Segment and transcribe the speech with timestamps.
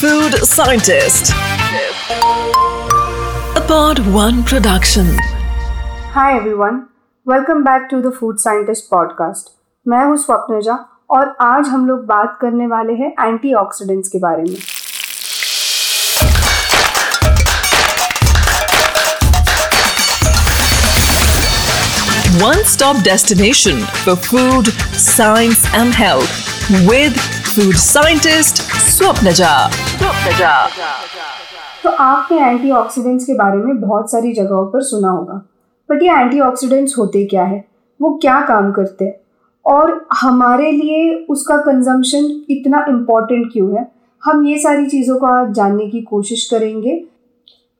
[0.00, 1.30] Food Scientist.
[3.54, 5.06] A Pod One production.
[6.14, 6.80] Hi everyone
[7.26, 9.52] welcome back to the food scientist podcast
[9.86, 10.74] मैं हूँ स्वप्नजा
[11.10, 14.56] और आज हम लोग बात करने वाले हैं एंटीऑक्सीडेंट्स के बारे में
[22.40, 26.32] One stop destination for food, science, and health
[26.88, 27.16] with
[27.54, 28.56] food scientist
[28.96, 29.70] Swapnaja.
[29.70, 30.54] Swapnaja.
[31.82, 35.34] तो आपने एंटीऑक्सीडेंट्स के बारे में बहुत सारी जगहों पर सुना होगा।
[35.90, 37.64] बट ये एंटीऑक्सीडेंट्स होते क्या है?
[38.02, 39.20] वो क्या काम करते हैं?
[39.66, 43.92] और हमारे लिए उसका कंजम्पशन इतना इम्पोर्टेंट क्यों है?
[44.24, 47.04] हम ये सारी चीज़ों को आज जानने की कोशिश करेंगे।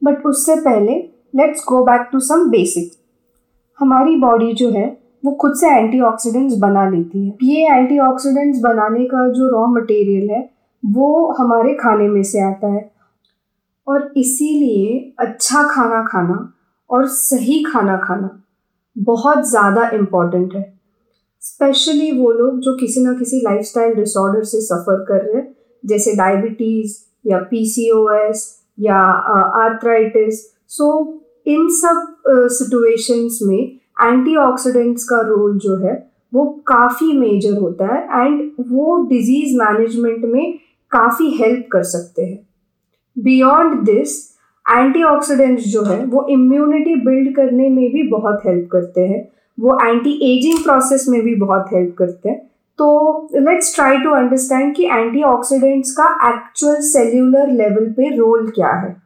[0.05, 0.93] बट उससे पहले
[1.37, 2.93] let's go back to some basic
[3.79, 9.29] हमारी बॉडी जो है वो खुद से एंटीऑक्सीडेंट्स बना लेती है। ये एंटीऑक्सीडेंट्स बनाने का
[9.29, 10.49] जो रॉ मटेरियल है,
[10.83, 12.91] वो हमारे खाने में से आता है।
[13.87, 16.37] और इसीलिए अच्छा खाना खाना
[16.91, 18.31] और सही खाना खाना
[18.97, 20.63] बहुत ज़्यादा इंपॉर्टेंट है।
[21.43, 26.15] स्पेशली वो लोग जो किसी ना किसी लाइफस्टाइल डिसऑर्डर से सफ़र कर रहे हैं, जैसे
[26.17, 28.47] डायबिटीज़ या पीसीओएस
[28.81, 28.97] या
[29.63, 30.87] आर्थराइटिस सो
[31.47, 38.51] इन सब सिचुएशंस में एंटीऑक्सीडेंट्स का रोल जो है, वो काफ़ी मेजर होता है एंड
[38.61, 40.59] वो डिज़ीज़ मैनेजमेंट में
[40.91, 42.47] काफ़ी हेल्प कर सकते हैं।
[43.19, 44.35] बियॉन्ड दिस
[44.71, 49.29] एंटीऑक्सीडेंट्स जो है, वो इम्यूनिटी बिल्ड करने में भी बहुत हेल्प करते हैं।
[49.61, 54.75] वो एंटी एजिंग प्रोसेस में भी बहुत हेल्प करते हैं। तो लेट्स ट्राई टू अंडरस्टैंड
[54.77, 58.97] कि एंटीऑक्सीडेंट्स का एक्चुअल सेल्यूलर लेवल पे रोल क्या है।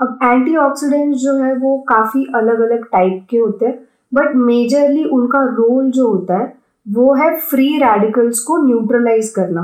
[0.00, 5.40] अब एंटीऑक्सीडेंट्स जो है, वो काफ़ी अलग अलग टाइप के होते हैं। बट मेजरली उनका
[5.50, 6.52] रोल जो होता है,
[6.86, 9.62] वो है फ्री रेडिकल्स को न्यूट्रलाइज करना।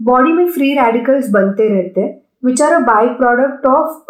[0.00, 4.02] बॉडी में फ्री रेडिकल्स बनते रहते हैं which are a by product of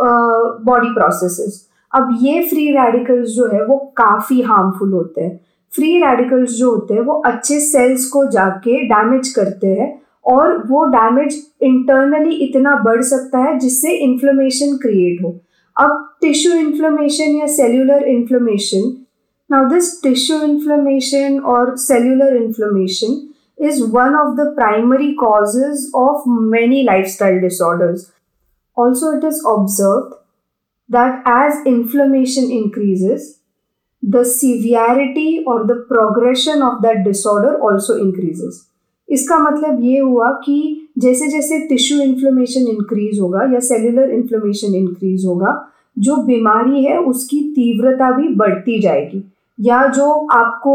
[0.65, 5.39] body processes अब ये फ्री रेडिकल्स जो है, वो काफ़ी हार्मफुल होते हैं।
[5.72, 9.89] फ्री रेडिकल्स जो होते हैं, वो अच्छे सेल्स को जाके डैमेज करते हैं
[10.27, 15.31] और वो डैमेज इंटरनली इतना बढ़ सकता है जिससे इन्फ्लेमेशन क्रिएट हो।
[15.77, 18.93] अब टिश्यू इन्फ्लेमेशन या cellular inflammation
[19.50, 23.25] now this tissue inflammation और cellular inflammation
[23.59, 28.12] is one of the primary causes of many lifestyle disorders.
[28.76, 30.12] Also, it is observed
[30.88, 33.41] that as inflammation increases,
[34.03, 38.65] the severity or the progression of that disorder also increases.
[39.09, 40.59] इसका मतलब ये हुआ कि
[40.98, 45.53] जैसे जैसे tissue inflammation increase होगा या cellular inflammation increase होगा
[45.97, 49.22] जो बीमारी है उसकी तीव्रता भी बढ़ती जाएगी
[49.59, 50.75] या जो आपको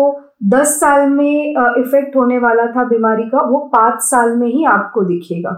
[0.49, 5.03] 10 साल में इफ़ेक्ट होने वाला था बीमारी का, वो पाँच साल में ही आपको
[5.03, 5.51] दिखेगा।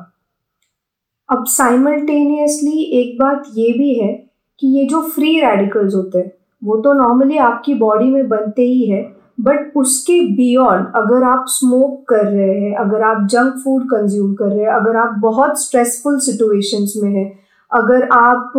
[1.30, 4.14] अब साइमल्टेनियसली एक बात ये भी है
[4.62, 6.32] कि ये जो फ्री रेडिकल्स होते हैं,
[6.62, 9.04] वो तो नॉर्मली आपकी बॉडी में बनते ही है
[9.38, 14.46] बट उसके बियॉन्ड अगर आप स्मोक कर रहे हैं, अगर आप जंक फ़ूड कंज्यूम कर
[14.46, 17.32] रहे हैं, अगर आप बहुत स्ट्रेसफुल सिचुएशंस में हैं,
[17.72, 18.54] अगर आप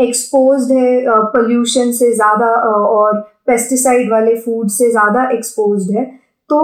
[0.00, 6.04] एक्सपोज है पोल्यूशन से ज़्यादा और पेस्टिसाइड वाले फ़ूड से ज़्यादा एक्सपोज है
[6.50, 6.60] तो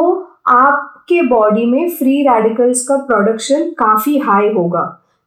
[0.49, 4.84] आपके बॉडी में फ्री रेडिकल्स का प्रोडक्शन काफ़ी हाई होगा,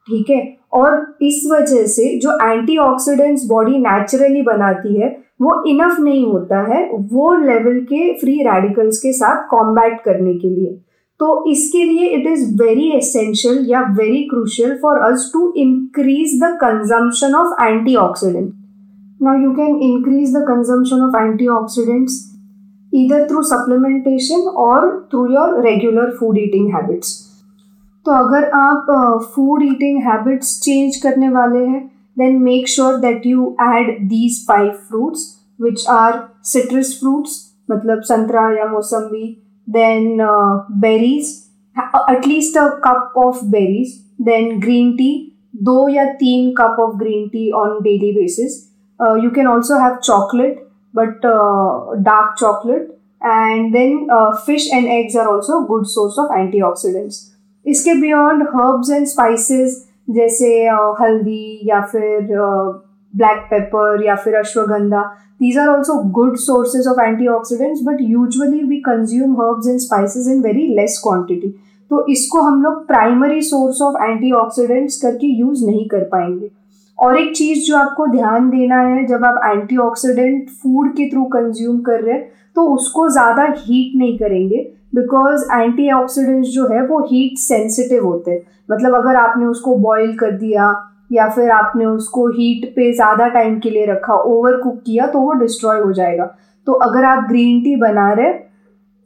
[0.07, 0.57] ठीक है?
[0.73, 5.09] और इस वजह से जो एंटीऑक्सीडेंट्स बॉडी नेचुरली बनाती है,
[5.41, 10.49] वो इनफ नहीं होता है वो लेवल के फ्री रेडिकल्स के साथ कॉम्बैट करने के
[10.49, 10.73] लिए।
[11.19, 16.51] तो इसके लिए इट इज़ वेरी एसेंशियल या very crucial for us to increase the
[16.61, 18.53] consumption of antioxidant
[19.21, 22.13] Now you can increase the consumption of antioxidants
[22.93, 27.19] either through supplementation or through your regular food eating habits.
[28.05, 28.87] तो अगर आप
[29.33, 31.81] food eating habits change करने वाले हैं
[32.19, 35.27] then make sure that you add these five fruits
[35.59, 36.19] which are
[36.53, 37.37] citrus fruits
[37.71, 39.27] मतलब संतरा या मौसम्बी
[39.67, 40.17] then
[40.81, 41.29] berries
[41.75, 45.11] at least a cup of berries then green tea
[45.61, 48.59] दो या तीन cup of green tea on daily basis
[49.01, 50.59] uh, you can also have chocolate
[50.93, 52.89] but uh, dark chocolate
[53.21, 57.27] and then uh, fish and eggs are also good source of antioxidants
[57.65, 59.75] इसके beyond herbs and spices
[60.09, 60.47] जैसे
[60.99, 62.27] हल्दी या फिर
[63.13, 65.03] black pepper या फिर ashwagandha
[65.41, 70.41] these are also good sources of antioxidants but usually we consume herbs and spices in
[70.47, 71.51] very less quantity
[71.91, 76.49] तो इसको हम लोग प्राइमरी सोर्स ऑफ़ एंटीऑक्सीडेंट्स करके यूज़ नहीं कर पाएँगे
[77.01, 81.79] और एक चीज़ जो आपको ध्यान देना है, जब आप एंटीऑक्सीडेंट फ़ूड के थ्रू कंज्यूम
[81.81, 84.57] कर रहे हैं तो उसको ज़्यादा हीट नहीं करेंगे
[84.95, 90.31] बिकॉज़ एंटीऑक्सीडेंट्स जो है, वो हीट सेंसिटिव होते हैं। मतलब अगर आपने उसको बॉईल कर
[90.33, 90.73] दिया,
[91.11, 95.19] या फिर आपने उसको हीट पे ज़्यादा टाइम के लिए रखा ओवर कुक किया तो
[95.19, 96.25] वो डिस्ट्रॉय हो जाएगा।
[96.67, 98.33] तो अगर आप ग्रीन टी बना रहे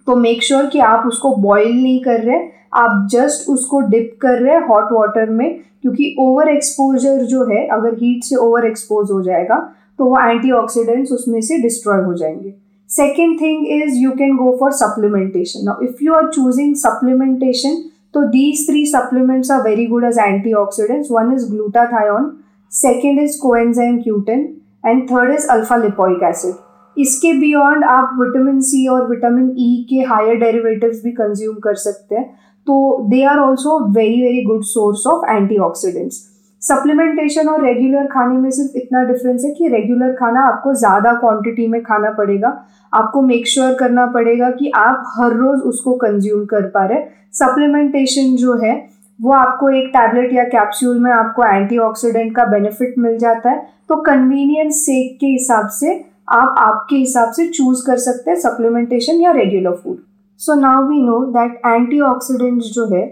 [0.08, 2.40] तो मेक श्योर sure कि आप उसको बॉईल नहीं कर रहे
[2.76, 5.50] आप जस्ट उसको डिप कर रहे हैं हॉट वाटर में
[5.82, 9.58] क्योंकि ओवर एक्सपोजर जो है अगर हीट से ओवर एक्सपोज हो जाएगा
[10.00, 12.54] तो वो एंटीऑक्सीडेंट्स उसमें से डिस्ट्रॉय हो जाएँगे।
[12.90, 17.84] Second thing is you can go for supplementation now if you are choosing supplementation
[18.16, 21.10] तो these three supplements are very good as antioxidants.
[21.10, 22.28] One is glutathione,
[22.72, 24.46] second is coenzyme Q10
[24.86, 29.90] and third is alpha lipoic acid इसके beyond आप vitamin C और vitamin E e
[29.90, 32.26] के higher derivatives भी consume कर सकते हैं।
[32.68, 32.78] तो
[33.10, 36.24] they are also very very good source of antioxidants
[36.62, 41.68] supplementation और रेगुलर खाने में सिर्फ़ इतना डिफरेंस है कि रेगुलर खाना आपको ज़्यादा क्वांटिटी
[41.68, 42.50] में खाना पड़ेगा।
[42.94, 47.00] आपको मेक श्योर sure करना पड़ेगा कि आप हर रोज़ उसको कंज्यूम कर पा रहे
[47.34, 48.74] सप्लीमेंटेशन जो है,
[49.20, 53.96] वो आपको एक टैबलेट या कैप्सूल में आपको एंटीऑक्सीडेंट का बेनिफिट मिल जाता है। तो
[54.04, 55.94] कन्वीनियंस सेक के हिसाब से
[56.32, 59.98] आप आपके हिसाब से चूज़ कर सकते हैं सप्लीमेंटेशन या regular food
[60.40, 61.62] so now we know that
[62.00, 63.06] antioxidant जो है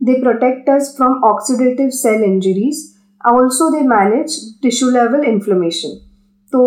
[0.00, 2.82] they protectors from oxidative cell injuries
[3.26, 5.96] also they manage tissue level inflammation
[6.52, 6.64] तो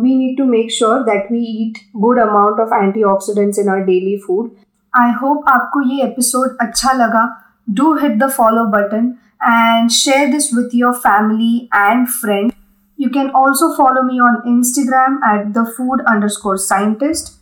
[0.00, 4.16] we need to make sure that we eat good amount of antioxidants in our daily
[4.26, 4.50] food
[4.94, 7.24] I hope आपको ये episode अच्छा लगा।
[7.70, 9.12] Do hit the follow button
[9.42, 12.52] and share this with your family and friend
[12.98, 17.37] you can also follow me on Instagram at the food underscore scientist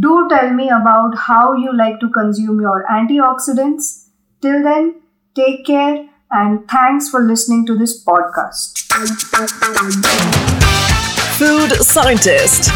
[0.00, 4.08] Do tell me about how you like to consume your antioxidants.
[4.40, 5.02] Till then,
[5.34, 8.78] take care and thanks for listening to this podcast.
[11.36, 12.70] Food Scientist.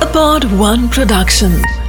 [0.00, 1.81] A Pod One Production.